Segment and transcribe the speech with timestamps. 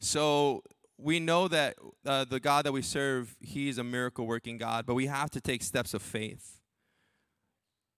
[0.00, 0.62] So
[0.98, 4.94] we know that uh, the God that we serve, He's a miracle working God, but
[4.94, 6.60] we have to take steps of faith.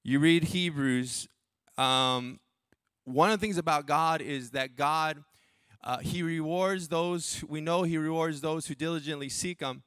[0.05, 1.29] You read Hebrews,
[1.77, 2.41] um,
[3.05, 5.23] one of the things about God is that God,
[5.83, 9.83] uh, He rewards those, we know He rewards those who diligently seek Him,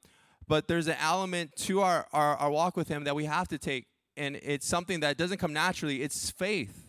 [0.48, 3.58] but there's an element to our, our, our walk with Him that we have to
[3.58, 6.02] take, and it's something that doesn't come naturally.
[6.02, 6.88] It's faith.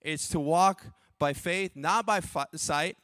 [0.00, 0.84] It's to walk
[1.18, 2.96] by faith, not by fi- sight,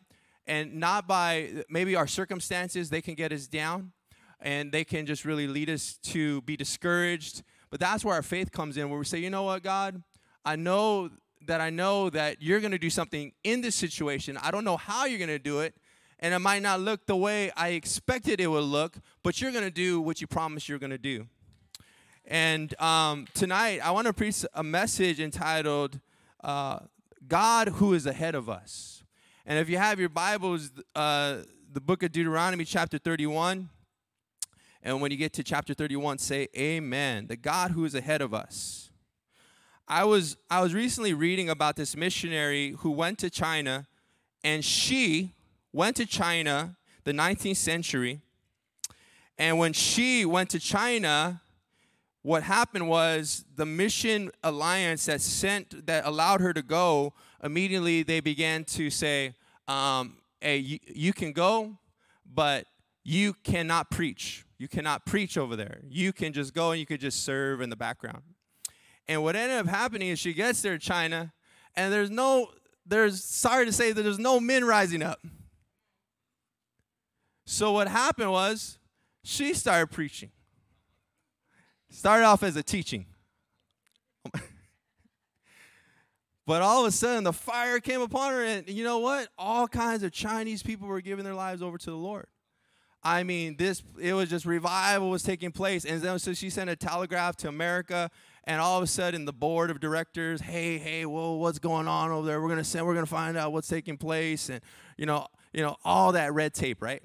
[0.46, 3.92] and not by maybe our circumstances, they can get us down
[4.40, 7.42] and they can just really lead us to be discouraged.
[7.70, 10.02] But that's where our faith comes in, where we say, you know what, God,
[10.44, 11.10] I know
[11.46, 14.36] that I know that you're going to do something in this situation.
[14.42, 15.74] I don't know how you're going to do it,
[16.18, 19.64] and it might not look the way I expected it would look, but you're going
[19.64, 21.26] to do what you promised you're going to do.
[22.26, 25.98] And um, tonight, I want to preach a message entitled
[26.44, 26.80] uh,
[27.26, 28.99] God Who is Ahead of Us.
[29.50, 31.38] And if you have your Bibles, uh,
[31.72, 33.68] the book of Deuteronomy, chapter 31.
[34.80, 37.26] And when you get to chapter 31, say amen.
[37.26, 38.92] The God who is ahead of us.
[39.88, 43.88] I was I was recently reading about this missionary who went to China
[44.44, 45.34] and she
[45.72, 48.20] went to China the 19th century.
[49.36, 51.42] And when she went to China,
[52.22, 58.20] what happened was the mission alliance that sent that allowed her to go immediately they
[58.20, 59.34] began to say
[59.70, 61.78] um, hey, you, you can go,
[62.26, 62.66] but
[63.04, 64.44] you cannot preach.
[64.58, 65.80] You cannot preach over there.
[65.88, 68.22] You can just go and you could just serve in the background.
[69.06, 71.32] And what ended up happening is she gets there China,
[71.76, 72.50] and there's no,
[72.84, 75.20] there's, sorry to say that there's no men rising up.
[77.46, 78.78] So what happened was
[79.22, 80.30] she started preaching.
[81.90, 83.06] Started off as a teaching.
[86.50, 89.28] But all of a sudden, the fire came upon her, and you know what?
[89.38, 92.26] All kinds of Chinese people were giving their lives over to the Lord.
[93.04, 96.68] I mean, this it was just revival was taking place, and then so she sent
[96.68, 98.10] a telegraph to America,
[98.42, 102.10] and all of a sudden, the board of directors, hey, hey, whoa, what's going on
[102.10, 102.42] over there?
[102.42, 104.60] We're gonna send, we're gonna find out what's taking place, and
[104.96, 107.04] you know, you know, all that red tape, right?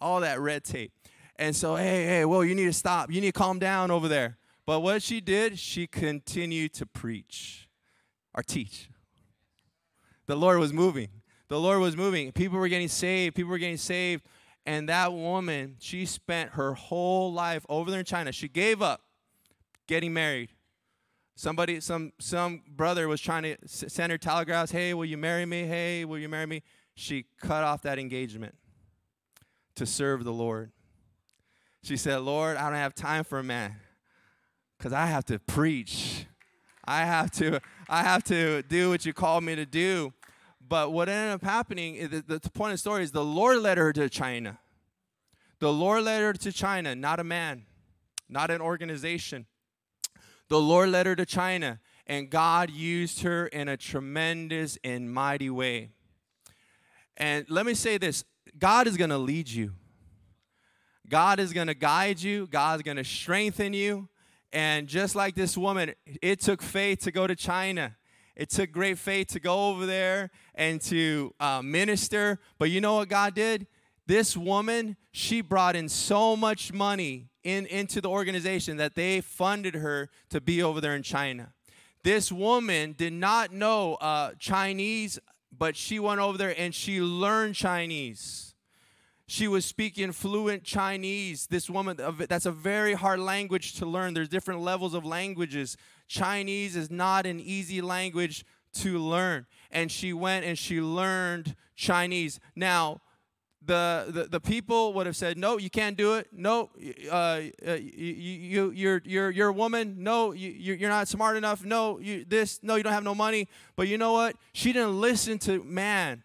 [0.00, 0.92] All that red tape,
[1.34, 4.06] and so, hey, hey, whoa, you need to stop, you need to calm down over
[4.06, 4.38] there.
[4.66, 7.66] But what she did, she continued to preach
[8.34, 8.88] or teach.
[10.26, 11.08] The Lord was moving.
[11.48, 12.32] The Lord was moving.
[12.32, 13.34] People were getting saved.
[13.34, 14.24] People were getting saved.
[14.64, 18.32] And that woman, she spent her whole life over there in China.
[18.32, 19.02] She gave up
[19.86, 20.50] getting married.
[21.34, 24.70] Somebody, some some brother was trying to send her telegraphs.
[24.70, 25.64] Hey, will you marry me?
[25.64, 26.62] Hey, will you marry me?
[26.94, 28.54] She cut off that engagement
[29.74, 30.70] to serve the Lord.
[31.82, 33.76] She said, Lord, I don't have time for a man
[34.78, 36.26] because I have to preach.
[36.84, 40.12] I have to, I have to do what you called me to do.
[40.66, 43.78] But what ended up happening, the, the point of the story is the Lord led
[43.78, 44.58] her to China.
[45.58, 47.66] The Lord led her to China, not a man,
[48.28, 49.46] not an organization.
[50.48, 55.50] The Lord led her to China, and God used her in a tremendous and mighty
[55.50, 55.90] way.
[57.16, 58.24] And let me say this
[58.58, 59.72] God is going to lead you,
[61.08, 64.08] God is going to guide you, God is going to strengthen you.
[64.52, 67.96] And just like this woman, it took faith to go to China.
[68.36, 72.38] It took great faith to go over there and to uh, minister.
[72.58, 73.66] But you know what God did?
[74.06, 79.76] This woman, she brought in so much money in, into the organization that they funded
[79.76, 81.52] her to be over there in China.
[82.02, 85.18] This woman did not know uh, Chinese,
[85.56, 88.51] but she went over there and she learned Chinese.
[89.26, 91.46] She was speaking fluent Chinese.
[91.46, 94.14] This woman, that's a very hard language to learn.
[94.14, 95.76] There's different levels of languages.
[96.08, 98.44] Chinese is not an easy language
[98.74, 99.46] to learn.
[99.70, 102.40] And she went and she learned Chinese.
[102.56, 103.00] Now,
[103.64, 106.26] the, the, the people would have said, no, you can't do it.
[106.32, 106.70] No,
[107.10, 109.96] uh, uh you, you, you're, you're, you're a woman.
[110.02, 111.64] No, you, you're not smart enough.
[111.64, 113.48] No, you, this, no, you don't have no money.
[113.76, 114.36] But you know what?
[114.52, 116.24] She didn't listen to man.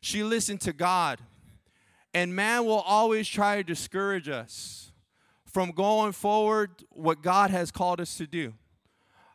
[0.00, 1.20] She listened to God.
[2.16, 4.90] And man will always try to discourage us
[5.44, 8.54] from going forward what God has called us to do.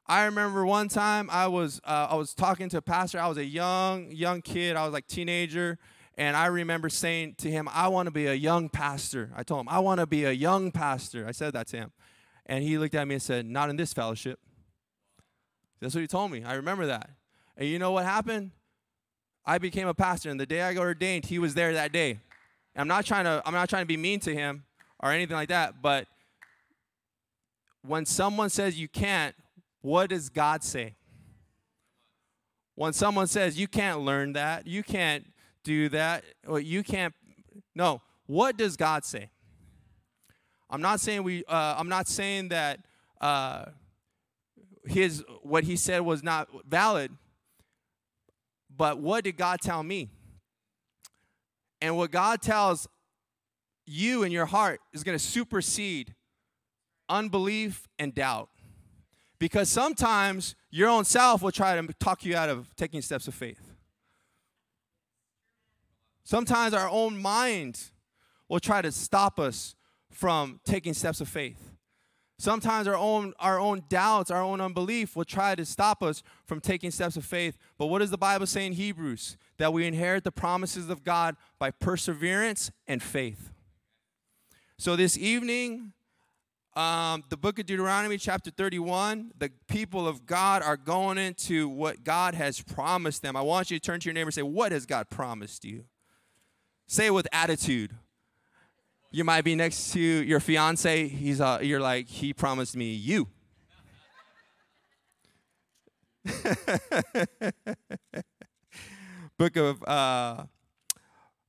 [0.07, 3.19] I remember one time I was uh, I was talking to a pastor.
[3.19, 4.75] I was a young young kid.
[4.75, 5.78] I was like teenager,
[6.18, 9.62] and I remember saying to him, "I want to be a young pastor." I told
[9.62, 11.92] him, "I want to be a young pastor." I said that to him,
[12.48, 14.39] and he looked at me and said, "Not in this fellowship."
[15.80, 16.44] That's what he told me.
[16.44, 17.12] I remember that.
[17.57, 18.54] And you know what happened?
[19.45, 22.22] I became a pastor, and the day I got ordained, he was there that day.
[22.76, 24.64] I'm not trying to I'm not trying to be mean to him
[25.00, 26.08] or anything like that, but
[27.86, 29.36] when someone says you can't,
[29.82, 30.96] what does God say?
[32.76, 35.26] When someone says you can't learn that, you can't
[35.64, 36.24] do that.
[36.48, 37.14] Well, you can't.
[37.76, 38.02] No.
[38.28, 39.30] What does God say?
[40.70, 41.44] I'm not saying we.
[41.46, 42.80] Uh, I'm not saying that
[43.20, 43.66] uh,
[44.86, 47.12] his what he said was not valid.
[48.76, 50.10] But what did God tell me?
[51.81, 52.88] And what God tells
[53.86, 56.16] you in your heart is going to supersede
[57.10, 58.50] unbelief and doubt.
[59.39, 63.33] Because sometimes your own self will try to talk you out of taking steps of
[63.33, 63.74] faith.
[66.24, 67.80] Sometimes our own mind
[68.48, 69.75] will try to stop us
[70.12, 71.71] from taking steps of faith.
[72.42, 76.60] Sometimes our own our own doubts, our own unbelief will try to stop us from
[76.60, 77.56] taking steps of faith.
[77.78, 79.38] But what does the Bible say in Hebrews?
[79.60, 83.52] That we inherit the promises of God by perseverance and faith.
[84.80, 85.94] So this evening,
[86.76, 92.04] um, the book of Deuteronomy, chapter 31, the people of God are going into what
[92.04, 93.36] God has promised them.
[93.36, 95.84] I want you to turn to your neighbor and say, What has God promised you?
[96.88, 97.96] Say it with attitude.
[99.13, 101.10] You might be next to your fiance.
[101.10, 103.28] He's uh, you're like, he promised me you.
[109.38, 110.46] Book of uh,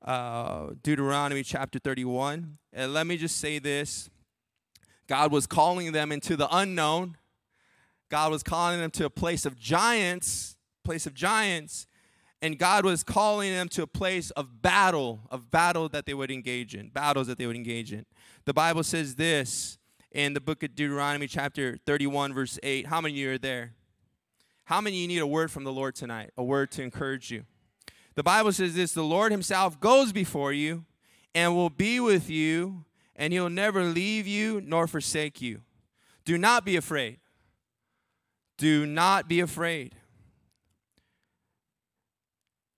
[0.05, 2.59] uh, Deuteronomy, chapter 31.
[2.73, 4.11] And let me just say this
[5.07, 7.17] God was calling them into the unknown.
[8.11, 11.87] God was calling them to a place of giants, place of giants,
[12.43, 16.31] and God was calling them to a place of battle, of battle that they would
[16.31, 18.05] engage in, battles that they would engage in.
[18.45, 19.79] The Bible says this
[20.11, 22.89] in the book of Deuteronomy, chapter 31, verse 8.
[22.89, 23.75] How many of you are there?
[24.65, 26.31] How many you need a word from the Lord tonight?
[26.37, 27.45] A word to encourage you.
[28.17, 30.85] The Bible says this the Lord Himself goes before you
[31.35, 32.85] and will be with you,
[33.15, 35.63] and He'll never leave you nor forsake you.
[36.25, 37.19] Do not be afraid.
[38.59, 39.95] Do not be afraid.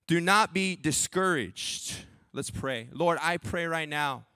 [0.06, 1.96] Do not be discouraged.
[2.32, 2.88] Let's pray.
[2.92, 4.26] Lord, I pray right now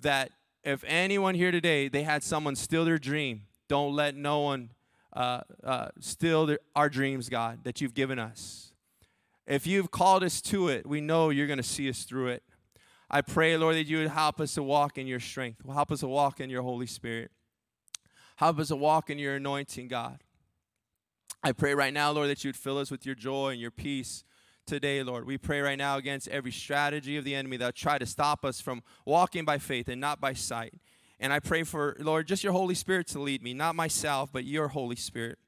[0.00, 0.32] that
[0.64, 4.70] if anyone here today, they had someone steal their dream, don't let no one
[5.14, 8.72] uh, uh, steal their, our dreams, God, that you've given us.
[9.46, 12.42] If you've called us to it, we know you're going to see us through it.
[13.10, 16.00] I pray, Lord, that you would help us to walk in your strength, help us
[16.00, 17.30] to walk in your Holy Spirit,
[18.36, 20.22] help us to walk in your anointing, God.
[21.42, 23.70] I pray right now, Lord, that you would fill us with your joy and your
[23.70, 24.22] peace
[24.66, 25.26] today, Lord.
[25.26, 28.60] We pray right now against every strategy of the enemy that try to stop us
[28.60, 30.74] from walking by faith and not by sight.
[31.20, 34.44] And I pray for, Lord, just your Holy Spirit to lead me, not myself, but
[34.44, 35.38] your Holy Spirit.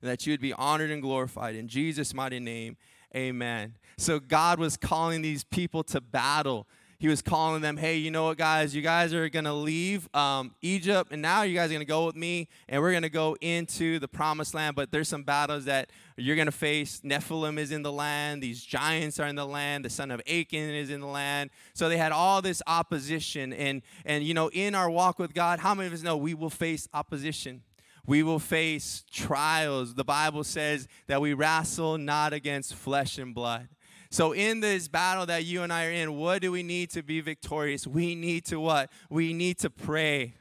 [0.00, 1.54] And that you would be honored and glorified.
[1.54, 2.76] In Jesus' mighty name,
[3.14, 3.74] amen.
[3.98, 6.66] So God was calling these people to battle
[7.00, 8.76] he was calling them, hey, you know what, guys?
[8.76, 11.86] You guys are going to leave um, Egypt, and now you guys are going to
[11.86, 14.76] go with me, and we're going to go into the promised land.
[14.76, 15.88] But there's some battles that
[16.18, 17.00] you're going to face.
[17.02, 20.74] Nephilim is in the land, these giants are in the land, the son of Achan
[20.74, 21.48] is in the land.
[21.72, 23.54] So they had all this opposition.
[23.54, 26.34] And, and you know, in our walk with God, how many of us know we
[26.34, 27.62] will face opposition?
[28.06, 29.94] We will face trials.
[29.94, 33.68] The Bible says that we wrestle not against flesh and blood.
[34.12, 37.02] So, in this battle that you and I are in, what do we need to
[37.02, 37.86] be victorious?
[37.86, 38.90] We need to what?
[39.08, 40.34] We need to pray.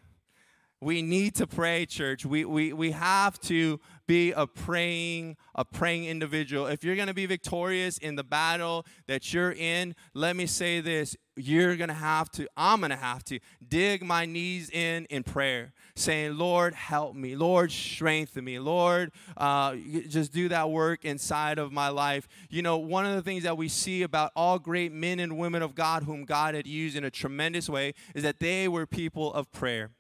[0.82, 2.26] We need to pray, church.
[2.26, 6.66] We, we, we have to be a praying, a praying individual.
[6.66, 10.82] If you're going to be victorious in the battle that you're in, let me say
[10.82, 11.16] this.
[11.36, 15.22] You're going to have to, I'm going to have to dig my knees in in
[15.22, 17.36] prayer, saying, Lord, help me.
[17.36, 18.58] Lord, strengthen me.
[18.58, 19.76] Lord, uh,
[20.08, 22.28] just do that work inside of my life.
[22.50, 25.62] You know, one of the things that we see about all great men and women
[25.62, 29.32] of God whom God had used in a tremendous way is that they were people
[29.32, 29.92] of prayer.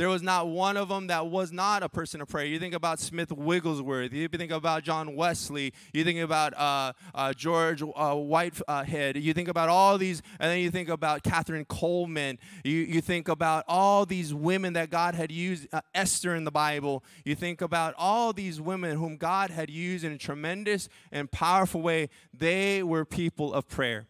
[0.00, 2.46] There was not one of them that was not a person of prayer.
[2.46, 4.14] You think about Smith Wigglesworth.
[4.14, 5.74] You think about John Wesley.
[5.92, 9.18] You think about uh, uh, George uh, Whitehead.
[9.18, 12.38] You think about all these, and then you think about Kathryn Kuhlman.
[12.64, 16.50] You, you think about all these women that God had used, uh, Esther in the
[16.50, 17.04] Bible.
[17.26, 21.82] You think about all these women whom God had used in a tremendous and powerful
[21.82, 22.08] way.
[22.32, 24.06] They were people of prayer.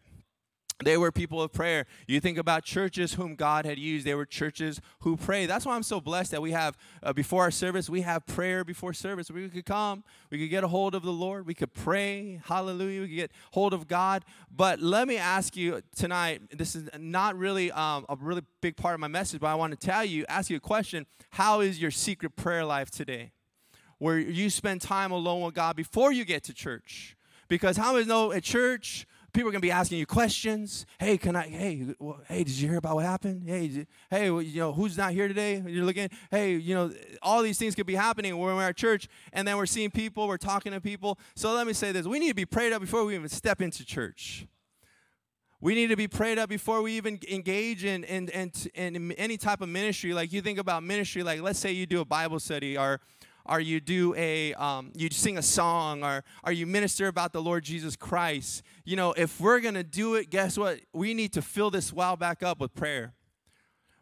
[0.83, 1.85] They were people of prayer.
[2.07, 5.45] You think about churches whom God had used, they were churches who pray.
[5.45, 8.63] That's why I'm so blessed that we have, uh, before our service, we have prayer
[8.63, 9.29] before service.
[9.29, 13.01] We could come, we could get a hold of the Lord, we could pray, hallelujah,
[13.01, 14.25] we could get hold of God.
[14.55, 18.93] But let me ask you tonight this is not really um, a really big part
[18.93, 21.81] of my message, but I want to tell you, ask you a question How is
[21.81, 23.31] your secret prayer life today?
[23.97, 27.15] Where you spend time alone with God before you get to church.
[27.47, 30.85] Because how many know at church, People are gonna be asking you questions.
[30.99, 31.47] Hey, can I?
[31.47, 33.43] Hey, well, hey, did you hear about what happened?
[33.47, 35.63] Hey, did, hey, well, you know who's not here today?
[35.65, 36.09] You're looking.
[36.29, 39.55] Hey, you know, all these things could be happening when we're at church, and then
[39.55, 41.17] we're seeing people, we're talking to people.
[41.35, 43.61] So let me say this: we need to be prayed up before we even step
[43.61, 44.47] into church.
[45.61, 49.37] We need to be prayed up before we even engage in, in, in, in any
[49.37, 50.11] type of ministry.
[50.11, 52.99] Like you think about ministry, like let's say you do a Bible study or
[53.45, 57.41] or you do a um, you sing a song or or you minister about the
[57.41, 61.41] lord jesus christ you know if we're gonna do it guess what we need to
[61.41, 63.13] fill this well back up with prayer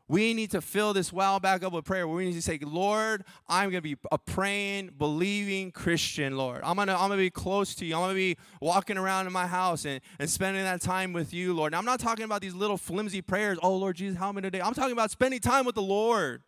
[0.10, 2.08] we need to fill this well back up with prayer.
[2.08, 6.62] We need to say, Lord, I'm gonna be a praying, believing Christian, Lord.
[6.63, 7.93] I'm gonna, I'm gonna be close to you.
[7.93, 11.53] I'm gonna be walking around in my house and, and spending that time with you,
[11.53, 11.74] Lord.
[11.74, 14.62] Now, I'm not talking about these little flimsy prayers, oh Lord Jesus, how many today?
[14.62, 16.41] I'm talking about spending time with the Lord.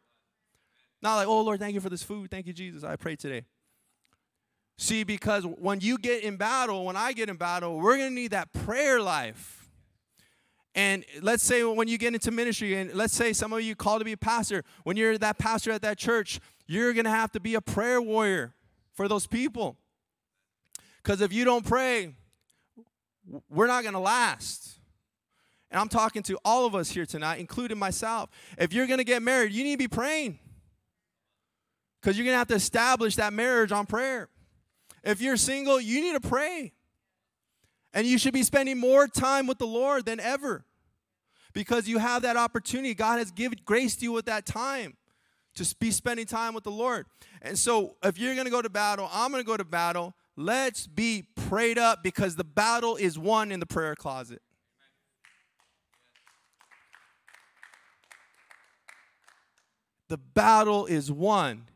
[1.01, 2.29] Not like, oh Lord, thank you for this food.
[2.29, 2.83] Thank you, Jesus.
[2.83, 3.45] I pray today.
[4.77, 8.31] See, because when you get in battle, when I get in battle, we're gonna need
[8.31, 9.69] that prayer life.
[10.73, 13.99] And let's say when you get into ministry, and let's say some of you call
[13.99, 17.39] to be a pastor, when you're that pastor at that church, you're gonna have to
[17.39, 18.53] be a prayer warrior
[18.93, 19.77] for those people.
[21.03, 22.15] Because if you don't pray,
[23.49, 24.79] we're not gonna last.
[25.69, 28.29] And I'm talking to all of us here tonight, including myself.
[28.57, 30.39] If you're gonna get married, you need to be praying.
[32.01, 34.29] Because you're gonna have to establish that marriage on prayer.
[35.03, 36.73] If you're single, you need to pray.
[37.93, 40.65] And you should be spending more time with the Lord than ever
[41.53, 42.93] because you have that opportunity.
[42.93, 44.95] God has given grace to you with that time
[45.55, 47.05] to be spending time with the Lord.
[47.41, 50.13] And so, if you're going to go to battle, I'm going to go to battle.
[50.37, 54.41] Let's be prayed up because the battle is won in the prayer closet.
[60.07, 61.67] The battle is won.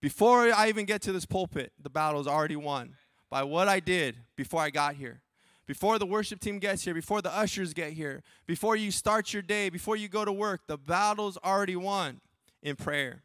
[0.00, 2.96] Before I even get to this pulpit, the battle is already won
[3.30, 5.22] by what I did before I got here
[5.70, 9.40] before the worship team gets here, before the ushers get here, before you start your
[9.40, 12.20] day, before you go to work, the battle's already won
[12.60, 13.22] in prayer.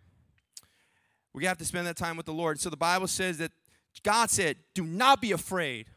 [1.33, 2.59] We have to spend that time with the Lord.
[2.59, 3.51] So the Bible says that
[4.03, 5.87] God said, Do not be afraid.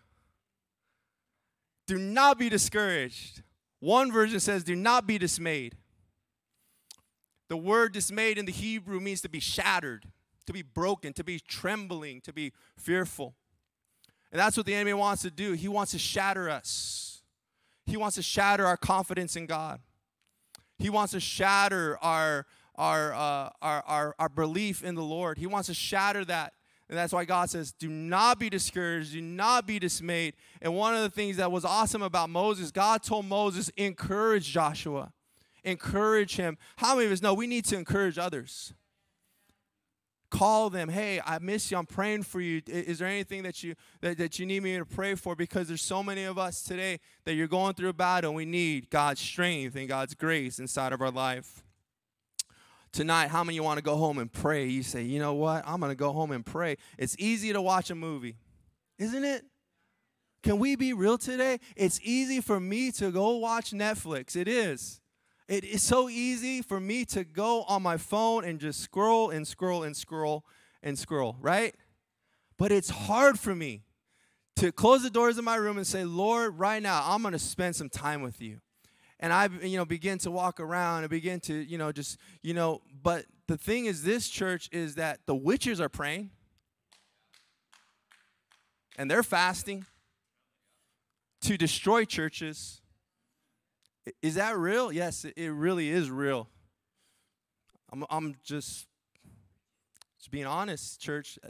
[1.87, 3.43] Do not be discouraged.
[3.81, 5.77] One version says, Do not be dismayed.
[7.51, 10.07] The word dismayed in the Hebrew means to be shattered,
[10.49, 13.35] to be broken, to be trembling, to be fearful.
[14.33, 15.53] And that's what the enemy wants to do.
[15.53, 17.23] He wants to shatter us.
[17.85, 19.81] He wants to shatter our confidence in God.
[20.79, 25.37] He wants to shatter our, our, uh, our, our, our belief in the Lord.
[25.37, 26.55] He wants to shatter that.
[26.89, 30.33] And that's why God says, do not be discouraged, do not be dismayed.
[30.63, 35.13] And one of the things that was awesome about Moses, God told Moses, encourage Joshua,
[35.63, 36.57] encourage him.
[36.77, 38.73] How many of us know we need to encourage others?
[40.31, 42.61] Call them hey i miss you i'm praying for you.
[42.67, 45.35] Is there anything that you that, that you need me to pray for?
[45.35, 48.45] Because there's so many of us today that you're going through a battle and we
[48.45, 51.63] need god's strength and god's grace inside of our life.
[52.93, 54.67] Tonight how many you want to go home and pray?
[54.67, 55.65] You say you know what?
[55.67, 56.77] I'm going to go home and pray.
[56.99, 58.37] It's easy to watch a movie
[58.99, 59.45] isn't it?
[60.43, 61.59] Can we be real today?
[61.77, 64.37] It's easy for me to go watch netflix.
[64.37, 65.01] It is
[65.49, 69.49] it is so easy for me to go on my phone and just scroll and
[69.49, 70.45] scroll and scroll
[70.83, 71.75] and scroll, right?
[72.59, 73.85] But it's hard for me
[74.57, 77.39] to close the doors of my room and say, Lord, right now, I'm going to
[77.39, 78.61] spend some time with you.
[79.21, 82.55] And I, you know, begin to walk around and begin to, you know, just, you
[82.55, 86.31] know, but the thing is, this church is that the witches are praying
[88.97, 89.87] and they're fasting
[91.41, 92.81] to destroy churches
[94.23, 94.93] is that real?
[94.93, 96.49] Yes, it really is real.
[97.93, 98.87] I'm, I'm just,
[100.19, 101.39] just being honest, church.
[101.45, 101.49] Uh,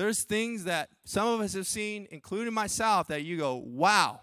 [0.00, 4.20] There's things that some of us have seen, including myself, that you go, wow,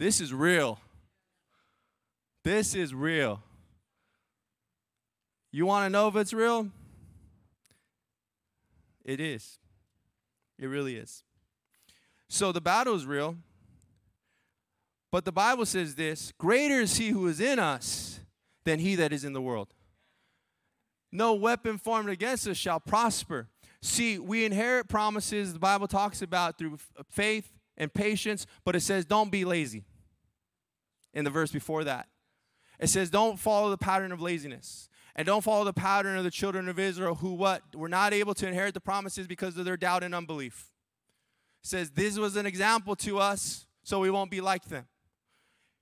[0.00, 0.80] this is real.
[2.42, 3.40] This is real.
[5.52, 6.68] You want to know if it's real?
[9.04, 9.60] It is.
[10.58, 11.22] It really is.
[12.32, 13.36] So the battle is real.
[15.10, 18.20] But the Bible says this greater is he who is in us
[18.64, 19.74] than he that is in the world.
[21.12, 23.48] No weapon formed against us shall prosper.
[23.82, 26.78] See, we inherit promises the Bible talks about through
[27.10, 29.84] faith and patience, but it says don't be lazy.
[31.12, 32.08] In the verse before that,
[32.80, 34.88] it says don't follow the pattern of laziness.
[35.14, 37.62] And don't follow the pattern of the children of Israel who what?
[37.74, 40.72] Were not able to inherit the promises because of their doubt and unbelief
[41.62, 44.86] says, This was an example to us, so we won't be like them.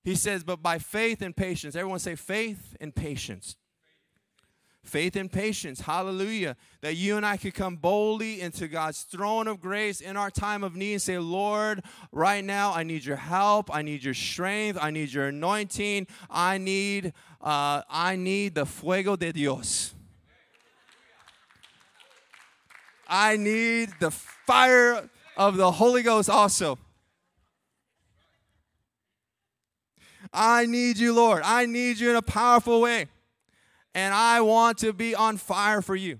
[0.05, 3.57] He says, But by faith and patience, everyone say faith and patience.
[4.83, 5.83] faith and patience.
[5.83, 6.57] Hallelujah.
[6.81, 10.65] That you and I could come boldly into God's throne of grace in our time
[10.65, 11.83] of need and say, Lord,
[12.13, 13.75] right now I need your help.
[13.75, 14.79] I need your strength.
[14.81, 16.07] I need your anointing.
[16.31, 19.95] I need, uh, I need the fuego de Dios.
[23.07, 25.11] I need the fire
[25.41, 26.79] of the Holy Ghost also.
[30.35, 31.41] I need you, Lord.
[31.43, 33.07] I need you in a powerful way.
[33.95, 36.19] And I want to be on fire for you.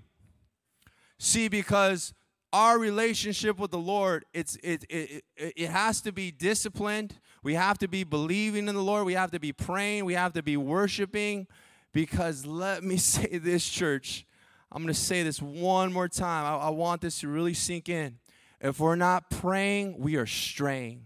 [1.19, 2.15] See, because
[2.51, 7.19] our relationship with the Lord, it's it, it, it, it has to be disciplined.
[7.43, 9.05] We have to be believing in the Lord.
[9.05, 10.03] We have to be praying.
[10.03, 11.45] We have to be worshiping.
[11.93, 14.25] Because let me say this, church.
[14.71, 16.43] I'm going to say this one more time.
[16.45, 18.17] I, I want this to really sink in.
[18.61, 21.05] If we're not praying, we are straying.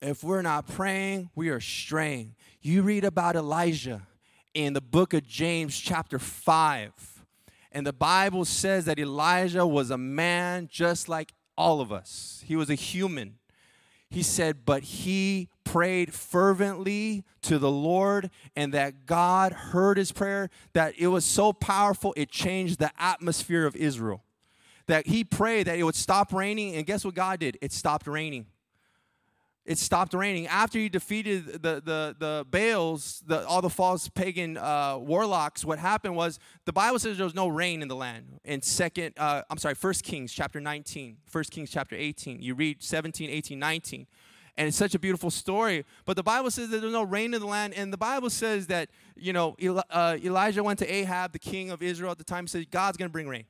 [0.00, 2.36] If we're not praying, we are straying.
[2.60, 4.06] You read about Elijah
[4.54, 7.24] in the book of James, chapter 5.
[7.72, 12.56] And the Bible says that Elijah was a man just like all of us, he
[12.56, 13.38] was a human.
[14.08, 20.50] He said, but he prayed fervently to the Lord, and that God heard his prayer,
[20.74, 24.22] that it was so powerful, it changed the atmosphere of Israel.
[24.92, 27.56] That he prayed that it would stop raining, and guess what God did?
[27.62, 28.44] It stopped raining
[29.64, 30.46] it stopped raining.
[30.48, 35.78] After he defeated the the the Baals, the, all the false pagan uh, warlocks, what
[35.78, 38.40] happened was the Bible says there was no rain in the land.
[38.44, 42.42] In second, uh, I'm sorry, First Kings chapter 19, First Kings chapter 18.
[42.42, 44.06] You read 17, 18, 19,
[44.56, 45.84] and it's such a beautiful story.
[46.06, 48.66] But the Bible says that there's no rain in the land, and the Bible says
[48.66, 52.24] that you know Eli- uh, Elijah went to Ahab, the king of Israel at the
[52.24, 53.44] time, said God's going to bring rain.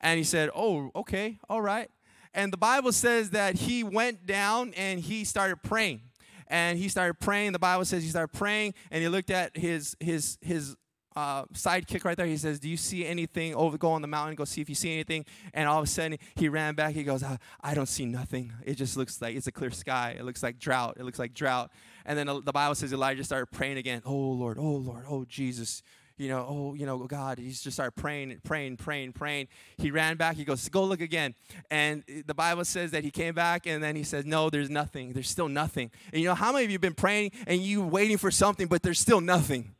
[0.00, 1.90] And he said, "Oh, okay, all right."
[2.34, 6.02] And the Bible says that he went down and he started praying.
[6.48, 7.52] And he started praying.
[7.52, 10.76] The Bible says he started praying and he looked at his his his
[11.16, 12.26] uh, sidekick right there.
[12.26, 13.54] He says, "Do you see anything?
[13.54, 15.24] Over, go on the mountain, go see if you see anything."
[15.54, 16.94] And all of a sudden, he ran back.
[16.94, 18.52] He goes, "I, I don't see nothing.
[18.64, 20.14] It just looks like it's a clear sky.
[20.18, 20.98] It looks like drought.
[21.00, 21.72] It looks like drought."
[22.04, 24.02] And then the Bible says Elijah started praying again.
[24.04, 25.82] Oh Lord, oh Lord, oh Jesus,
[26.18, 29.48] you know, oh, you know, God, he just started praying, praying, praying, praying.
[29.76, 30.36] He ran back.
[30.36, 31.34] He goes, go look again.
[31.70, 35.12] And the Bible says that he came back and then he says, no, there's nothing.
[35.12, 35.90] There's still nothing.
[36.12, 38.66] And you know, how many of you have been praying and you waiting for something,
[38.66, 39.74] but there's still nothing?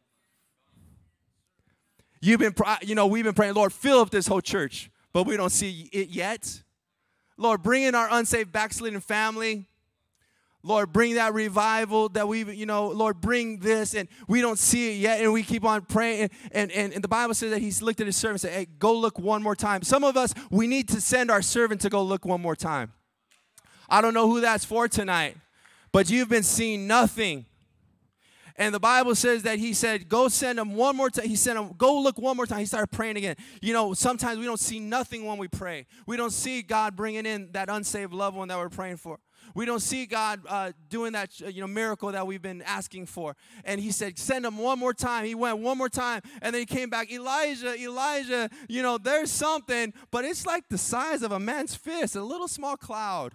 [2.20, 5.37] You've been, you know, we've been praying, Lord, fill up this whole church, but we
[5.37, 6.62] don't see it yet.
[7.38, 9.66] Lord, bring in our unsaved backslidden family.
[10.66, 14.90] Lord, bring that revival that we, you know, Lord, bring this, and we don't see
[14.90, 16.31] it yet, and we keep on praying.
[16.50, 18.66] And, and, and the Bible says that he's looked at his servant and said, Hey,
[18.79, 19.83] go look one more time.
[19.83, 22.92] Some of us, we need to send our servant to go look one more time.
[23.88, 25.37] I don't know who that's for tonight,
[25.92, 27.46] but you've been seeing nothing.
[28.57, 31.29] And the Bible says that he said, Go send him one more time.
[31.29, 32.59] He said, Go look one more time.
[32.59, 33.37] He started praying again.
[33.62, 35.87] You know, sometimes we don't see nothing when we pray.
[36.07, 39.20] We don't see God bringing in that unsaved loved one that we're praying for.
[39.54, 43.06] We don't see God uh, doing that uh, you know miracle that we've been asking
[43.06, 43.37] for.
[43.64, 45.24] And he said, send him one more time.
[45.24, 47.11] He went one more time, and then he came back.
[47.11, 52.16] Elijah, Elijah, you know, there's something, but it's like the size of a man's fist,
[52.16, 53.35] a little small cloud.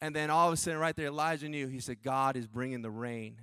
[0.00, 1.66] And then all of a sudden, right there, Elijah knew.
[1.66, 3.40] He said, God is bringing the rain.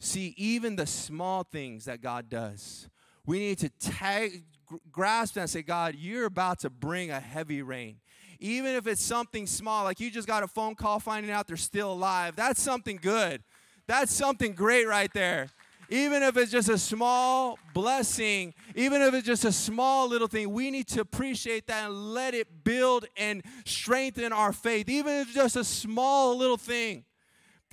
[0.00, 2.88] See, even the small things that God does,
[3.24, 4.42] we need to tag,
[4.90, 7.98] grasp and say, God, you're about to bring a heavy rain
[8.42, 11.56] even if it's something small, like you just got a phone call finding out they're
[11.56, 13.42] still alive, that's something good.
[13.86, 15.48] That's something great right there.
[15.88, 20.50] Even if it's just a small blessing, even if it's just a small little thing,
[20.52, 24.88] we need to appreciate that and let it build and strengthen our faith.
[24.88, 27.04] Even if it's just a small little thing,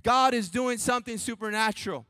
[0.04, 2.06] God is doing something supernatural.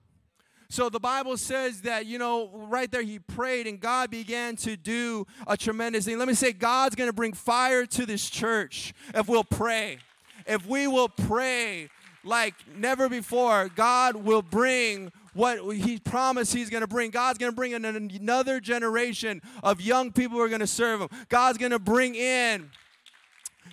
[0.72, 4.78] So the Bible says that, you know, right there he prayed and God began to
[4.78, 6.20] do a tremendous thing.
[6.20, 9.98] Let me say, God's going to bring fire to this church if we'll pray.
[10.46, 11.90] If we will pray
[12.24, 17.10] like never before, God will bring what he promised he's going to bring.
[17.10, 21.02] God's going to bring in another generation of young people who are going to serve
[21.02, 21.10] him.
[21.30, 22.70] God's going to bring in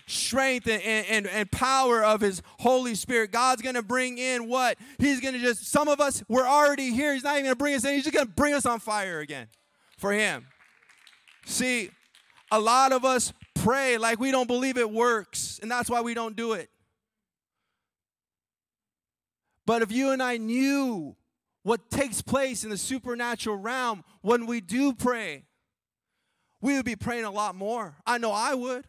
[0.06, 3.32] strength and, and, and power of his Holy Spirit.
[3.32, 4.78] God's going to bring in what?
[4.98, 7.12] He's going to just, some of us, we're already here.
[7.12, 7.94] He's not even going to bring us in.
[7.94, 9.48] He's just going to bring us on fire again
[9.98, 10.46] for him.
[11.44, 11.90] See,
[12.50, 16.14] a lot of us pray like we don't believe it works, and that's why we
[16.14, 16.70] don't do it.
[19.64, 21.16] But if you and I knew
[21.64, 25.44] what takes place in the supernatural realm when we do pray,
[26.60, 27.96] we would be praying a lot more.
[28.06, 28.86] I know I would.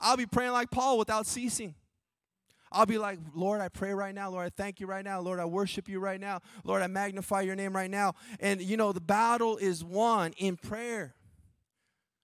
[0.00, 1.74] I'll be praying like Paul without ceasing.
[2.70, 4.30] I'll be like, Lord, I pray right now.
[4.30, 5.20] Lord, I thank you right now.
[5.20, 6.40] Lord, I worship you right now.
[6.64, 8.14] Lord, I magnify your name right now.
[8.40, 11.14] And you know, the battle is won in prayer.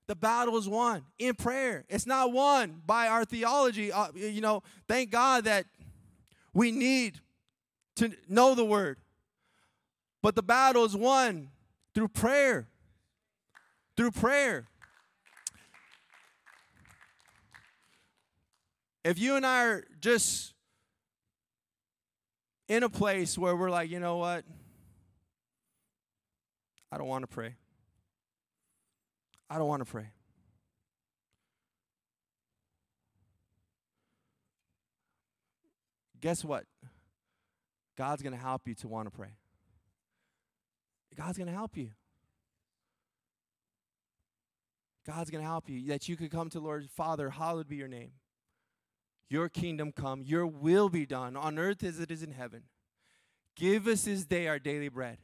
[0.06, 1.86] The battle is won in prayer.
[1.88, 3.90] It's not won by our theology.
[3.90, 5.64] Uh, you know, thank God that
[6.52, 7.20] we need
[7.96, 8.98] to know the word.
[10.22, 11.48] But the battle is won
[11.94, 12.68] through prayer.
[13.96, 14.68] Through prayer.
[19.04, 20.54] If you and I are just
[22.68, 24.44] in a place where we're like, you know what?
[26.90, 27.56] I don't want to pray.
[29.50, 30.06] I don't want to pray.
[36.20, 36.64] Guess what?
[37.98, 39.36] God's going to help you to want to pray.
[41.14, 41.90] God's going to help you.
[45.06, 47.88] God's going to help you that you could come to Lord Father, hallowed be your
[47.88, 48.12] name.
[49.28, 52.64] Your kingdom come, your will be done on earth as it is in heaven.
[53.56, 55.18] Give us this day our daily bread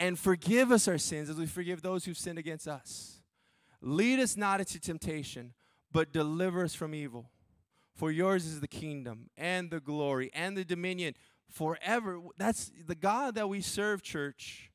[0.00, 3.22] and forgive us our sins as we forgive those who've sinned against us.
[3.80, 5.54] Lead us not into temptation,
[5.92, 7.30] but deliver us from evil.
[7.94, 11.14] For yours is the kingdom and the glory and the dominion
[11.50, 12.20] forever.
[12.36, 14.70] That's the God that we serve, church.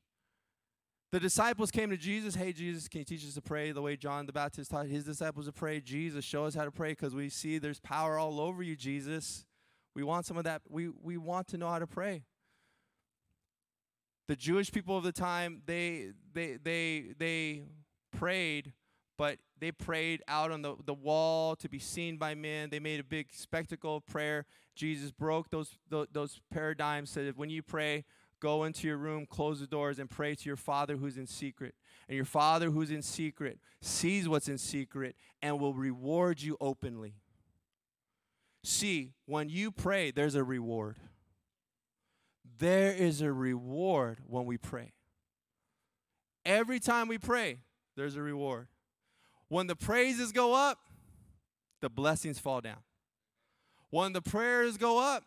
[1.14, 2.34] The disciples came to Jesus.
[2.34, 5.04] Hey, Jesus, can you teach us to pray the way John the Baptist taught his
[5.04, 5.80] disciples to pray?
[5.80, 9.46] Jesus, show us how to pray because we see there's power all over you, Jesus.
[9.94, 10.62] We want some of that.
[10.68, 12.24] We, we want to know how to pray.
[14.26, 17.62] The Jewish people of the time, they, they, they, they
[18.10, 18.72] prayed,
[19.16, 22.70] but they prayed out on the, the wall to be seen by men.
[22.70, 24.46] They made a big spectacle of prayer.
[24.74, 28.04] Jesus broke those, those, those paradigms, said, when you pray,
[28.40, 31.74] Go into your room, close the doors, and pray to your Father who's in secret.
[32.08, 37.14] And your Father who's in secret sees what's in secret and will reward you openly.
[38.62, 40.96] See, when you pray, there's a reward.
[42.58, 44.92] There is a reward when we pray.
[46.46, 47.58] Every time we pray,
[47.96, 48.68] there's a reward.
[49.48, 50.78] When the praises go up,
[51.80, 52.78] the blessings fall down.
[53.90, 55.24] When the prayers go up,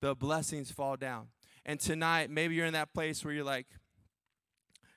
[0.00, 1.28] the blessings fall down.
[1.68, 3.66] And tonight, maybe you're in that place where you're like,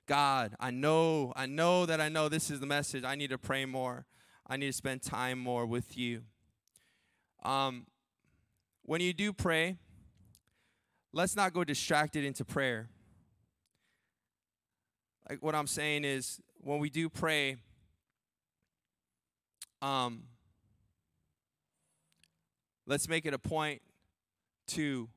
[0.08, 3.04] God, I know, I know that I know this is the message.
[3.04, 4.06] I need to pray more.
[4.48, 6.22] I need to spend time more with you.
[7.44, 7.88] Um,
[8.84, 9.80] when you do pray,
[11.12, 12.88] let's not go distracted into prayer.
[15.30, 17.58] Like what I'm saying is, when we do pray,
[19.82, 20.24] um,
[22.88, 23.82] let's make it a point
[24.68, 25.10] to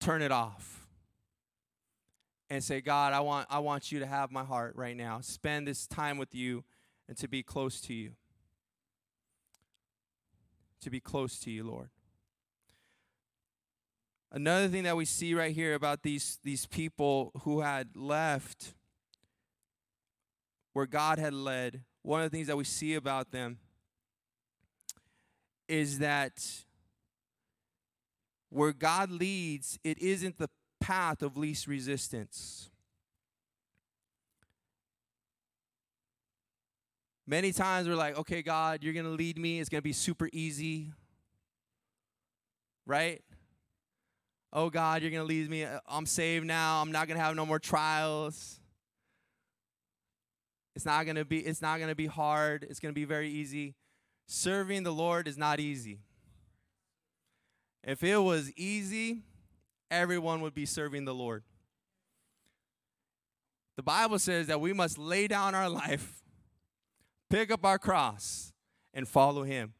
[0.00, 0.86] turn it off
[2.48, 5.20] and say, God, I want, I want you to have my heart right now.
[5.20, 6.64] Spend this time with you
[7.08, 8.12] and to be close to you.
[10.82, 11.88] To be close to you, Lord.
[14.30, 18.74] Another thing that we see right here about these, these people who had left
[20.72, 23.58] where God had led, one of the things that we see about them
[25.68, 26.65] is that
[28.56, 30.48] where God leads, it isn't the
[30.80, 32.70] path of least resistance.
[37.26, 39.60] Many times we're like, okay, God, you're going to lead me.
[39.60, 40.92] It's going to be super easy.
[42.86, 43.22] Right?
[44.54, 45.66] Oh, God, you're going to lead me.
[45.86, 46.80] I'm saved now.
[46.80, 48.58] I'm not going to have no more trials.
[50.74, 52.66] It's not going to be it's not going to be hard.
[52.68, 53.74] It's going to be very easy.
[54.26, 56.00] Serving the Lord is not easy.
[57.86, 59.22] If it was easy,
[59.92, 61.44] everyone would be serving the Lord.
[63.76, 66.24] The Bible says that we must lay down our life,
[67.30, 68.52] pick up our cross,
[68.92, 69.74] and follow Him.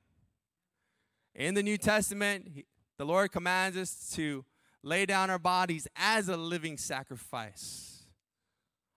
[1.35, 2.65] In the New Testament,
[2.97, 4.45] the Lord commands us to
[4.85, 8.05] lay down our bodies as a living sacrifice,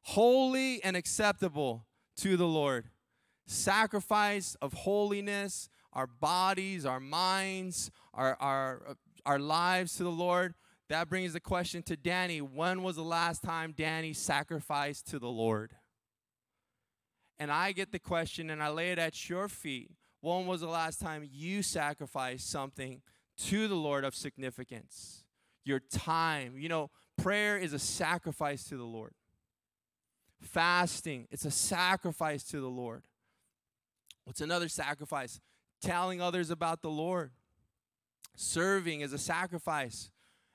[0.04, 2.90] holy and acceptable to the Lord.
[3.48, 8.94] Sacrifice of holiness, our bodies, our minds, our, our, uh,
[9.26, 10.54] our lives to the Lord.
[10.90, 15.30] That brings the question to Danny when was the last time Danny sacrificed to the
[15.30, 15.74] Lord?
[17.38, 19.92] And I get the question and I lay it at your feet.
[20.22, 23.02] When was the last time you sacrificed something
[23.46, 25.24] to the Lord of significance?
[25.64, 26.56] Your time.
[26.58, 29.14] You know, prayer is a sacrifice to the Lord.
[30.42, 33.04] Fasting, it's a sacrifice to the Lord.
[34.26, 35.40] What's another sacrifice?
[35.82, 37.32] telling others about the Lord.
[38.42, 40.12] Serving is a sacrifice.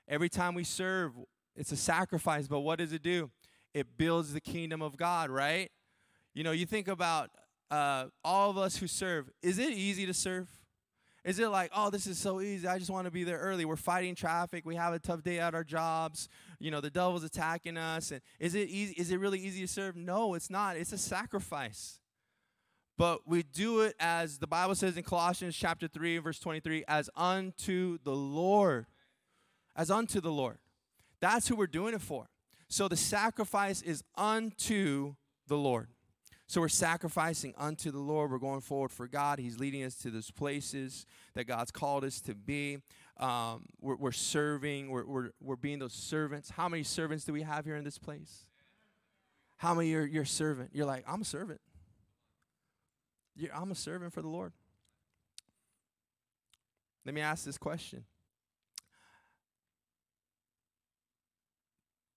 [0.07, 1.11] Every time we serve,
[1.55, 3.29] it's a sacrifice, but what does it do?
[3.75, 5.69] It builds the kingdom of God, right?
[6.33, 7.29] You know, you think about
[7.69, 9.29] uh, all of us who serve.
[9.43, 10.49] Is it easy to serve?
[11.23, 12.67] Is it like, oh, this is so easy.
[12.67, 13.65] I just want to be there early.
[13.65, 14.65] We're fighting traffic.
[14.65, 16.27] We have a tough day at our jobs.
[16.59, 18.09] You know, the devil's attacking us.
[18.09, 18.95] And is it easy?
[18.95, 19.95] Is it really easy to serve?
[19.95, 20.75] No, it's not.
[20.75, 21.99] It's a sacrifice.
[22.97, 27.09] But we do it as the Bible says in Colossians chapter 3, verse 23, as
[27.15, 28.85] unto the Lord.
[29.75, 30.57] As unto the Lord.
[31.19, 32.29] That's who we're doing it for.
[32.69, 35.15] So the sacrifice is unto
[35.47, 35.89] the Lord.
[36.47, 38.31] So we're sacrificing unto the Lord.
[38.31, 39.39] We're going forward for God.
[39.39, 42.77] He's leading us to those places that God's called us to be.
[43.17, 44.89] Um, we're, we're, serving.
[44.89, 46.51] We're, we're, we're being those servants.
[46.51, 48.45] How many servants do we have here in this place?
[49.57, 50.69] How many are you're servant?
[50.73, 51.61] You're like, I'm a servant.
[53.53, 54.53] I'm a servant for the Lord.
[57.05, 58.05] Let me ask this question.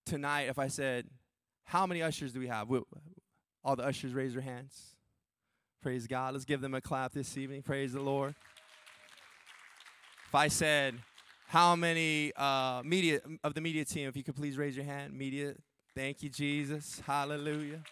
[0.07, 1.07] Tonight, if I said,
[1.65, 2.69] how many ushers do we have?
[3.63, 4.97] All the ushers raise their hands.
[5.83, 6.33] Praise God.
[6.33, 7.63] Let's give them a clap this evening.
[7.63, 8.35] Praise the Lord.
[10.27, 10.95] If I said,
[11.47, 15.15] how many uh, media of the media team, if you could please raise your hand,
[15.15, 15.55] media.
[15.95, 17.01] Thank you, Jesus.
[17.07, 17.83] Hallelujah.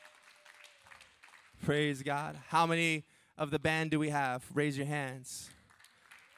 [1.65, 2.39] Praise God.
[2.49, 3.05] How many
[3.39, 4.45] of the band do we have?
[4.55, 5.51] Raise your hands.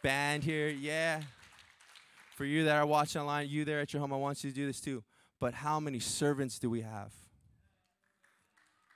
[0.02, 1.22] Band here, yeah.
[2.36, 4.56] For you that are watching online, you there at your home, I want you to
[4.56, 5.02] do this too.
[5.40, 7.12] But how many servants do we have?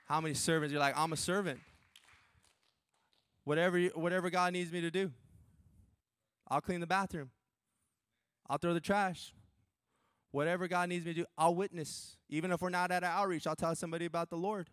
[0.05, 0.71] How many servants?
[0.71, 1.59] You're like, I'm a servant.
[3.45, 5.11] Whatever, whatever God needs me to do,
[6.47, 7.31] I'll clean the bathroom.
[8.49, 9.33] I'll throw the trash.
[10.31, 12.17] Whatever God needs me to do, I'll witness.
[12.29, 14.69] Even if we're not at an outreach, I'll tell somebody about the Lord.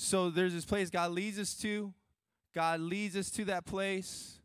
[0.00, 1.92] So there's this place God leads us to.
[2.54, 4.38] God leads us to that place.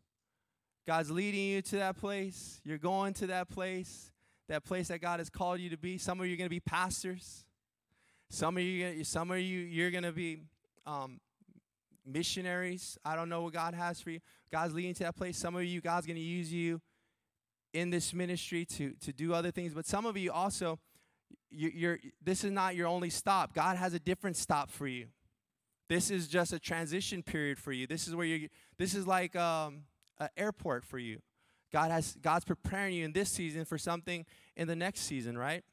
[0.84, 2.60] God's leading you to that place.
[2.64, 4.10] You're going to that place,
[4.48, 5.96] that place that God has called you to be.
[5.96, 7.44] Some of you are going to be pastors.
[8.30, 10.40] Some of you, some of you, you're gonna be
[10.86, 11.20] um,
[12.04, 12.98] missionaries.
[13.04, 14.18] I don't know what God has for you.
[14.50, 15.36] God's leading to that place.
[15.36, 16.80] Some of you, God's gonna use you
[17.72, 19.72] in this ministry to to do other things.
[19.72, 20.80] But some of you also,
[21.48, 21.98] you, you're.
[22.24, 23.54] This is not your only stop.
[23.54, 25.06] God has a different stop for you.
[25.88, 27.86] This is just a transition period for you.
[27.86, 28.48] This is where you.
[28.78, 29.82] This is like um,
[30.18, 31.20] an airport for you.
[31.72, 34.24] God has God's preparing you in this season for something
[34.56, 35.64] in the next season, right?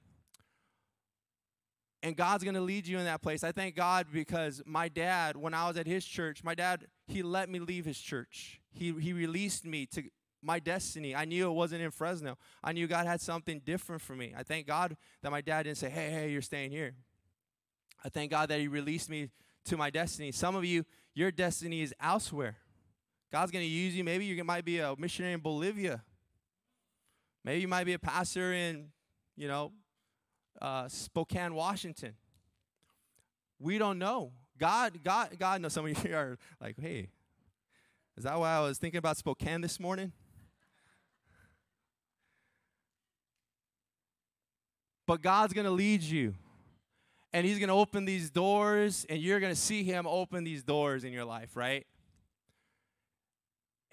[2.04, 3.44] and God's going to lead you in that place.
[3.44, 7.22] I thank God because my dad, when I was at his church, my dad, he
[7.22, 8.60] let me leave his church.
[8.72, 10.04] He, he released me to
[10.42, 11.16] my destiny.
[11.16, 12.38] I knew it wasn't in Fresno.
[12.64, 14.34] I knew God had something different for me.
[14.36, 16.96] I thank God that my dad didn't say, hey, hey, you're staying here.
[18.04, 19.30] I thank God that he released me
[19.66, 20.32] to my destiny.
[20.32, 22.58] Some of you, your destiny is elsewhere.
[23.32, 24.04] God's going to use you.
[24.04, 26.04] Maybe you might be a missionary in Bolivia.
[27.44, 28.90] Maybe you might be a pastor in,
[29.36, 29.72] you know,
[30.62, 32.14] uh, Spokane, Washington.
[33.60, 34.32] We don't know.
[34.58, 35.74] God, God, God knows.
[35.74, 37.10] Some of you are like, hey,
[38.18, 40.12] is that why I was thinking about Spokane this morning?
[45.08, 46.36] But God's going to lead you.
[47.34, 50.64] And He's going to open these doors, and you're going to see Him open these
[50.64, 51.86] doors in your life, right?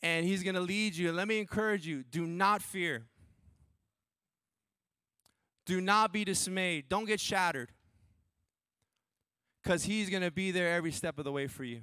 [0.03, 1.12] And He's going to lead you.
[1.12, 3.07] Let me encourage you do not fear.
[5.66, 6.88] Do not be dismayed.
[6.88, 7.70] Don't get shattered.
[9.62, 11.83] Because He's going to be there every step of the way for you.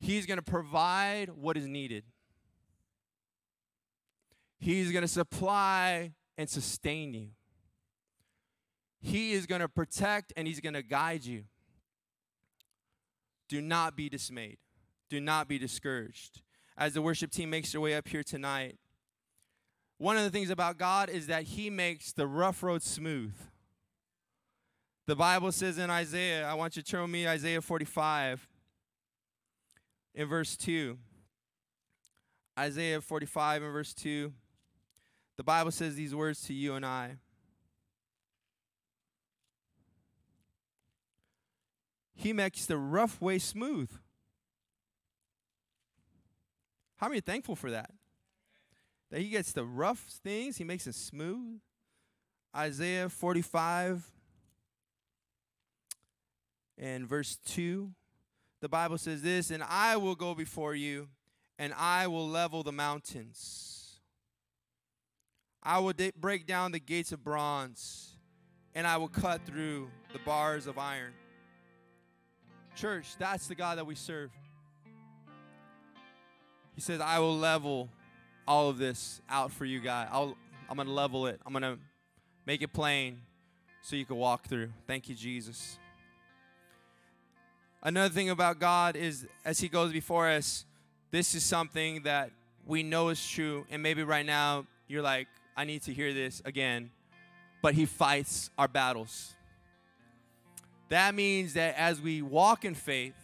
[0.00, 2.04] He's going to provide what is needed.
[4.58, 7.28] He's going to supply and sustain you.
[9.04, 11.44] He is going to protect and He's going to guide you.
[13.50, 14.56] Do not be dismayed.
[15.10, 16.40] Do not be discouraged.
[16.78, 18.78] As the worship team makes their way up here tonight,
[19.98, 23.34] one of the things about God is that He makes the rough road smooth.
[25.06, 28.48] The Bible says in Isaiah, I want you to turn with me Isaiah 45
[30.14, 30.96] in verse 2.
[32.58, 34.32] Isaiah 45 in verse 2.
[35.36, 37.18] The Bible says these words to you and I.
[42.14, 43.90] He makes the rough way smooth.
[46.96, 47.90] How many are thankful for that?
[49.14, 51.60] that he gets the rough things, he makes it smooth.
[52.56, 54.04] Isaiah 45
[56.76, 57.92] and verse 2,
[58.60, 61.06] the Bible says this, and I will go before you,
[61.60, 64.00] and I will level the mountains.
[65.62, 68.16] I will de- break down the gates of bronze,
[68.74, 71.12] and I will cut through the bars of iron.
[72.74, 74.30] Church, that's the God that we serve.
[76.74, 77.88] He says, I will level
[78.46, 80.08] all of this out for you guys.
[80.10, 80.36] I'll,
[80.68, 81.40] I'm going to level it.
[81.46, 81.78] I'm going to
[82.46, 83.20] make it plain
[83.80, 84.70] so you can walk through.
[84.86, 85.78] Thank you, Jesus.
[87.82, 90.64] Another thing about God is as He goes before us,
[91.10, 92.30] this is something that
[92.66, 96.42] we know is true, and maybe right now you're like, I need to hear this
[96.44, 96.90] again.
[97.62, 99.33] But He fights our battles.
[100.94, 103.16] That means that as we walk in faith,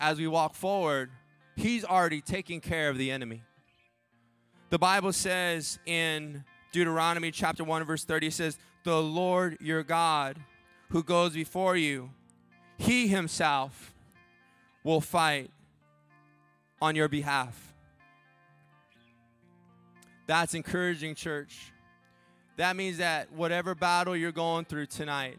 [0.00, 1.10] as we walk forward,
[1.54, 3.42] He's already taking care of the enemy.
[4.70, 10.40] The Bible says in Deuteronomy chapter 1, verse 30, it says, The Lord your God
[10.88, 12.10] who goes before you,
[12.78, 13.94] He Himself
[14.82, 15.52] will fight
[16.82, 17.74] on your behalf.
[20.26, 21.72] That's encouraging, church.
[22.56, 25.38] That means that whatever battle you're going through tonight,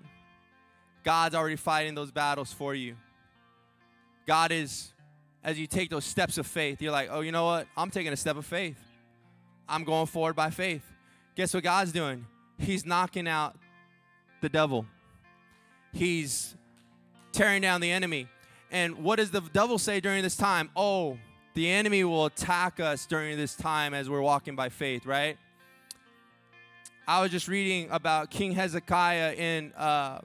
[1.03, 2.95] God's already fighting those battles for you.
[4.27, 4.93] God is,
[5.43, 7.67] as you take those steps of faith, you're like, oh, you know what?
[7.75, 8.77] I'm taking a step of faith.
[9.67, 10.83] I'm going forward by faith.
[11.35, 12.25] Guess what God's doing?
[12.57, 13.55] He's knocking out
[14.41, 14.85] the devil,
[15.93, 16.55] He's
[17.31, 18.27] tearing down the enemy.
[18.71, 20.69] And what does the devil say during this time?
[20.75, 21.17] Oh,
[21.55, 25.37] the enemy will attack us during this time as we're walking by faith, right?
[27.07, 30.21] I was just reading about King Hezekiah in uh,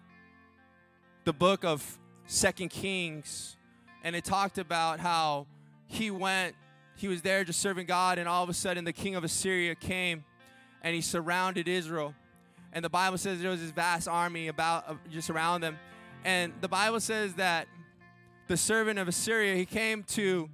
[1.24, 3.56] the book of Second Kings,
[4.02, 5.46] and it talked about how
[5.86, 6.54] he went,
[6.96, 9.74] he was there just serving God, and all of a sudden the king of Assyria
[9.74, 10.24] came
[10.82, 12.14] and he surrounded Israel.
[12.72, 15.78] And the Bible says there was this vast army about uh, just around them.
[16.24, 17.68] And the Bible says that
[18.48, 20.48] the servant of Assyria, he came to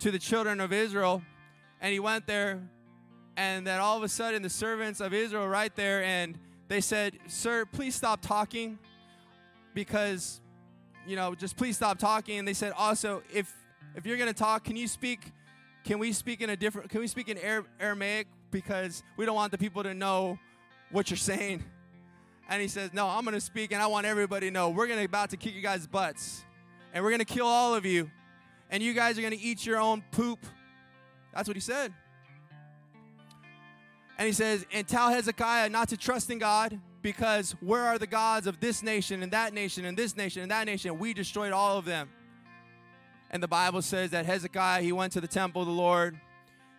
[0.00, 1.22] to the children of Israel,
[1.80, 2.62] and he went there,
[3.36, 7.18] and then all of a sudden the servants of Israel right there, and they said,
[7.28, 8.78] "Sir, please stop talking,
[9.74, 10.40] because,
[11.06, 13.52] you know, just please stop talking." And they said, "Also, if
[13.94, 15.32] if you're gonna talk, can you speak?
[15.84, 16.90] Can we speak in a different?
[16.90, 17.38] Can we speak in
[17.80, 20.38] Aramaic because we don't want the people to know
[20.90, 21.64] what you're saying?"
[22.48, 25.04] And he says, "No, I'm gonna speak, and I want everybody to know we're gonna
[25.04, 26.44] about to kick you guys' butts,
[26.92, 28.10] and we're gonna kill all of you."
[28.70, 30.38] and you guys are going to eat your own poop.
[31.34, 31.92] That's what he said.
[34.18, 38.06] And he says, and tell Hezekiah not to trust in God because where are the
[38.06, 40.98] gods of this nation and that nation and this nation and that nation?
[40.98, 42.08] We destroyed all of them.
[43.30, 46.18] And the Bible says that Hezekiah, he went to the temple of the Lord.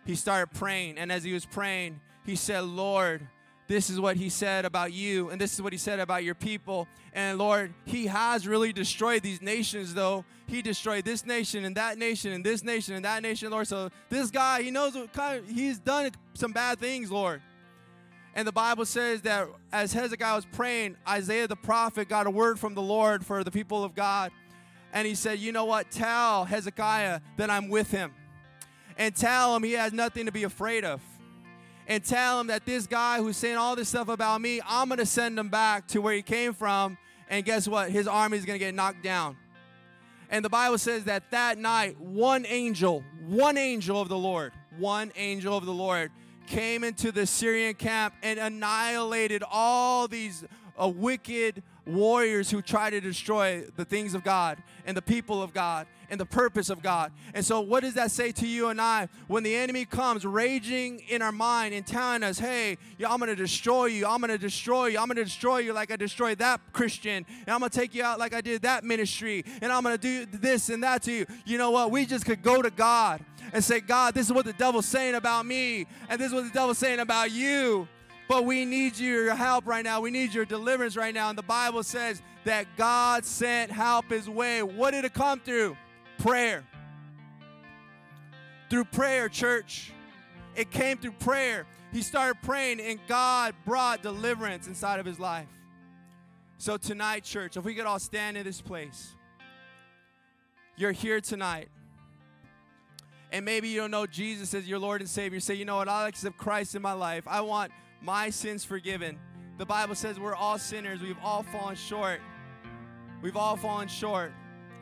[0.04, 0.98] He started praying.
[0.98, 3.26] And as he was praying, he said, Lord,
[3.68, 6.34] this is what he said about you, and this is what he said about your
[6.34, 6.88] people.
[7.14, 10.26] And Lord, he has really destroyed these nations, though.
[10.46, 13.66] He destroyed this nation and that nation and this nation and that nation, Lord.
[13.66, 17.40] So this guy, he knows what kind of, he's done some bad things, Lord.
[18.34, 22.58] And the Bible says that as Hezekiah was praying, Isaiah the prophet got a word
[22.58, 24.32] from the Lord for the people of God.
[24.92, 25.90] And he said, You know what?
[25.90, 28.12] Tell Hezekiah that I'm with him.
[28.96, 31.00] And tell him he has nothing to be afraid of
[31.86, 34.98] and tell him that this guy who's saying all this stuff about me, I'm going
[34.98, 36.96] to send him back to where he came from.
[37.28, 37.90] And guess what?
[37.90, 39.36] His army is going to get knocked down.
[40.30, 45.12] And the Bible says that that night, one angel, one angel of the Lord, one
[45.16, 46.10] angel of the Lord
[46.52, 50.44] came into the Syrian camp and annihilated all these
[50.78, 55.54] uh, wicked warriors who try to destroy the things of God and the people of
[55.54, 57.10] God and the purpose of God.
[57.32, 61.00] And so, what does that say to you and I when the enemy comes raging
[61.08, 64.36] in our mind and telling us, hey, I'm going to destroy you, I'm going to
[64.36, 67.70] destroy you, I'm going to destroy you like I destroyed that Christian, and I'm going
[67.70, 70.68] to take you out like I did that ministry, and I'm going to do this
[70.68, 71.26] and that to you?
[71.46, 71.90] You know what?
[71.90, 75.14] We just could go to God and say, God, this is what the devil's saying
[75.14, 77.88] about me, and this is what the devil's saying about you.
[78.28, 80.00] But we need your help right now.
[80.00, 81.28] We need your deliverance right now.
[81.28, 84.62] And the Bible says that God sent help his way.
[84.62, 85.76] What did it come through?
[86.22, 86.64] prayer.
[88.70, 89.92] Through prayer, church.
[90.54, 91.66] It came through prayer.
[91.92, 95.48] He started praying, and God brought deliverance inside of his life.
[96.58, 99.14] So, tonight, church, if we could all stand in this place,
[100.76, 101.68] you're here tonight.
[103.32, 105.40] And maybe you don't know Jesus as your Lord and Savior.
[105.40, 105.88] say, you know what?
[105.88, 107.24] I accept Christ in my life.
[107.26, 109.18] I want my sins forgiven.
[109.56, 111.00] The Bible says we're all sinners.
[111.00, 112.20] We've all fallen short.
[113.22, 114.32] We've all fallen short.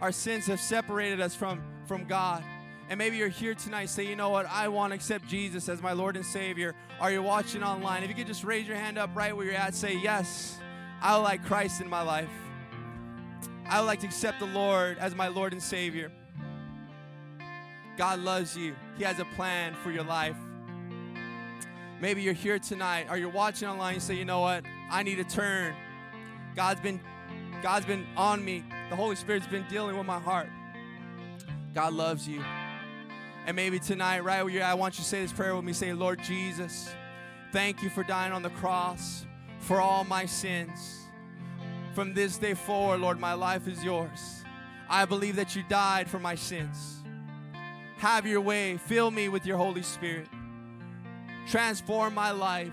[0.01, 2.43] Our sins have separated us from, from God.
[2.89, 5.81] And maybe you're here tonight, say, you know what, I want to accept Jesus as
[5.81, 6.75] my Lord and Savior.
[6.99, 8.03] Are you watching online?
[8.03, 10.59] If you could just raise your hand up right where you're at, say, yes,
[11.01, 12.31] I like Christ in my life.
[13.69, 16.11] I would like to accept the Lord as my Lord and Savior.
[18.01, 18.75] God loves you.
[18.97, 20.35] He has a plan for your life.
[22.01, 25.17] Maybe you're here tonight or you're watching online, you say, you know what, I need
[25.17, 25.75] to turn.
[26.57, 26.99] God's been
[27.63, 28.65] God's been on me.
[28.89, 30.49] The Holy Spirit's been dealing with my heart.
[31.75, 32.43] God loves you.
[33.45, 35.67] And maybe tonight, right where you're at, I want you to say this prayer with
[35.67, 35.75] me.
[35.75, 36.89] Say, Lord Jesus,
[37.53, 39.27] thank you for dying on the cross
[39.59, 41.01] for all my sins.
[41.95, 44.43] From this day forward, Lord, my life is yours.
[44.89, 47.00] I believe that you died for my sins.
[48.01, 48.79] Have your way.
[48.79, 50.27] Fill me with your Holy Spirit.
[51.47, 52.73] Transform my life.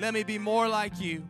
[0.00, 1.22] Let me be more like you.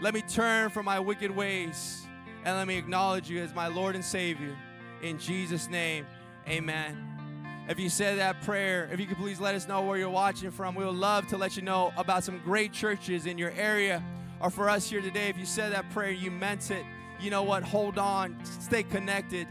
[0.00, 2.06] Let me turn from my wicked ways
[2.42, 4.56] and let me acknowledge you as my Lord and Savior.
[5.02, 6.06] In Jesus' name,
[6.48, 7.66] amen.
[7.68, 10.50] If you said that prayer, if you could please let us know where you're watching
[10.50, 14.02] from, we would love to let you know about some great churches in your area.
[14.40, 16.86] Or for us here today, if you said that prayer, you meant it,
[17.20, 17.62] you know what?
[17.62, 19.46] Hold on, stay connected.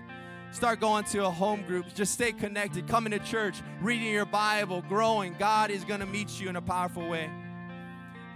[0.51, 1.85] Start going to a home group.
[1.93, 2.87] Just stay connected.
[2.87, 5.35] Coming to church, reading your Bible, growing.
[5.37, 7.29] God is going to meet you in a powerful way.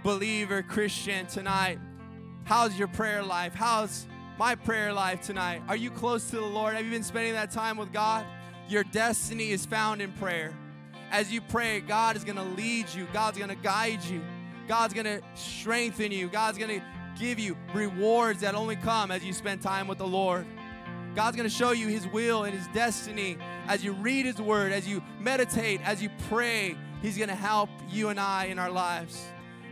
[0.04, 1.78] Believer, Christian, tonight,
[2.44, 3.52] how's your prayer life?
[3.54, 4.06] How's
[4.38, 5.62] my prayer life tonight?
[5.68, 6.74] Are you close to the Lord?
[6.74, 8.24] Have you been spending that time with God?
[8.68, 10.56] Your destiny is found in prayer.
[11.10, 14.20] As you pray, God is going to lead you, God's going to guide you,
[14.68, 16.84] God's going to strengthen you, God's going to
[17.18, 20.46] give you rewards that only come as you spend time with the Lord.
[21.14, 24.72] God's going to show you His will and His destiny as you read His Word,
[24.72, 26.76] as you meditate, as you pray.
[27.02, 29.24] He's going to help you and I in our lives.